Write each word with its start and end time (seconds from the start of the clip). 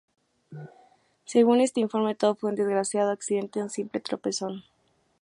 Según 1.25 1.61
este 1.61 1.79
informe 1.79 2.15
todo 2.15 2.33
fue 2.33 2.49
un 2.49 2.55
desgraciado 2.55 3.11
accidente, 3.11 3.61
un 3.61 3.69
simple 3.69 3.99
tropezón. 3.99 4.63